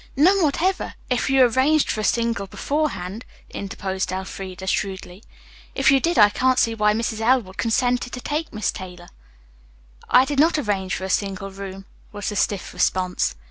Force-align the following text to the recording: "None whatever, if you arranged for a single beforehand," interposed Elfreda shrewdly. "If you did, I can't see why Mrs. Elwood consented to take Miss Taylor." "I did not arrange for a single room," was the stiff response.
"None 0.15 0.41
whatever, 0.41 0.95
if 1.11 1.29
you 1.29 1.43
arranged 1.45 1.91
for 1.91 2.01
a 2.01 2.03
single 2.03 2.47
beforehand," 2.47 3.23
interposed 3.51 4.11
Elfreda 4.11 4.65
shrewdly. 4.65 5.23
"If 5.75 5.91
you 5.91 5.99
did, 5.99 6.17
I 6.17 6.29
can't 6.31 6.57
see 6.57 6.73
why 6.73 6.93
Mrs. 6.93 7.19
Elwood 7.21 7.57
consented 7.57 8.11
to 8.13 8.19
take 8.19 8.51
Miss 8.51 8.71
Taylor." 8.71 9.09
"I 10.09 10.25
did 10.25 10.39
not 10.39 10.57
arrange 10.57 10.95
for 10.95 11.03
a 11.03 11.09
single 11.11 11.51
room," 11.51 11.85
was 12.11 12.29
the 12.29 12.35
stiff 12.35 12.73
response. 12.73 13.35